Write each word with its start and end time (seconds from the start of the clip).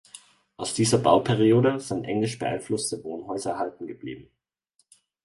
Aus 0.57 0.73
dieser 0.73 0.97
Bauperiode 0.97 1.79
sind 1.79 2.05
englisch 2.05 2.39
beeinflusste 2.39 3.03
Wohnhäuser 3.03 3.51
erhalten 3.51 3.85
geblieben. 3.85 4.31